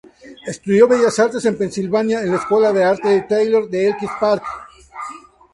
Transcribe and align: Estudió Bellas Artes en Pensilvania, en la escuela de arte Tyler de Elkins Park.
Estudió 0.47 0.87
Bellas 0.87 1.19
Artes 1.19 1.45
en 1.45 1.59
Pensilvania, 1.59 2.21
en 2.21 2.31
la 2.31 2.37
escuela 2.37 2.73
de 2.73 2.83
arte 2.83 3.23
Tyler 3.29 3.67
de 3.67 3.89
Elkins 3.89 4.11
Park. 4.19 4.43